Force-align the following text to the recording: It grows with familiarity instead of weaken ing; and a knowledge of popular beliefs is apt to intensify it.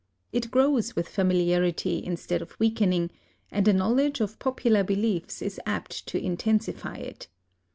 It 0.33 0.49
grows 0.49 0.95
with 0.95 1.07
familiarity 1.07 2.03
instead 2.03 2.41
of 2.41 2.59
weaken 2.59 2.91
ing; 2.91 3.11
and 3.51 3.67
a 3.67 3.73
knowledge 3.73 4.19
of 4.19 4.39
popular 4.39 4.83
beliefs 4.83 5.43
is 5.43 5.61
apt 5.63 6.07
to 6.07 6.19
intensify 6.19 6.95
it. 6.95 7.27